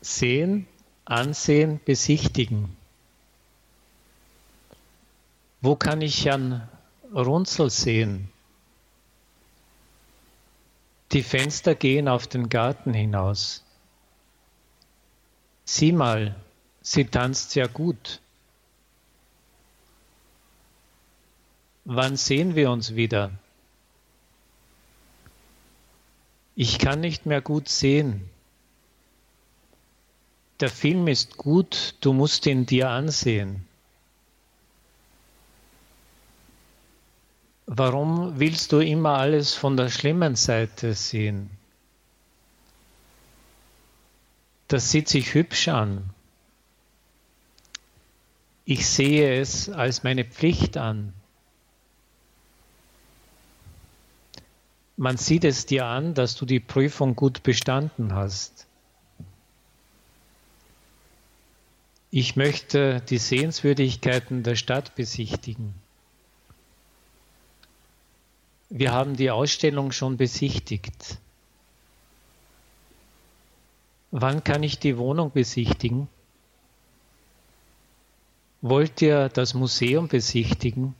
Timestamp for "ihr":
79.02-79.28